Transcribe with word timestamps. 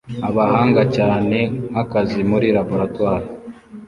Abahanga 0.29 0.81
cyane 0.95 1.37
nkakazi 1.69 2.19
muri 2.31 2.47
laboratoire 2.57 3.27